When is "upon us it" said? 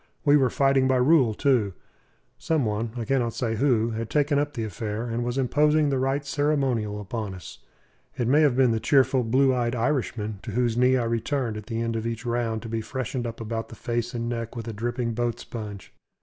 6.99-8.27